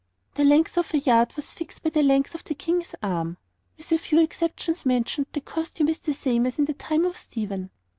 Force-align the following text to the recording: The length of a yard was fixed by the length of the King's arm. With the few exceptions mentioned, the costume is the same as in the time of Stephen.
The 0.33 0.43
length 0.43 0.79
of 0.79 0.95
a 0.95 0.97
yard 0.97 1.31
was 1.35 1.53
fixed 1.53 1.83
by 1.83 1.91
the 1.91 2.01
length 2.01 2.33
of 2.33 2.43
the 2.45 2.55
King's 2.55 2.95
arm. 3.03 3.37
With 3.77 3.89
the 3.89 3.99
few 3.99 4.19
exceptions 4.19 4.83
mentioned, 4.83 5.27
the 5.31 5.41
costume 5.41 5.89
is 5.89 5.99
the 5.99 6.15
same 6.15 6.47
as 6.47 6.57
in 6.57 6.65
the 6.65 6.73
time 6.73 7.05
of 7.05 7.15
Stephen. 7.15 7.69